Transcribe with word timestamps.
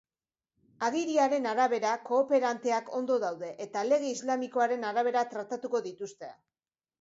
Agiriaren 0.85 1.43
arabera, 1.49 1.91
kooperanteak 2.07 2.89
ondo 3.01 3.19
daude 3.25 3.51
eta 3.67 3.85
lege 3.91 4.09
islamikoaren 4.15 4.89
arabera 4.93 5.25
tratatuko 5.35 5.85
dituzte. 5.91 6.33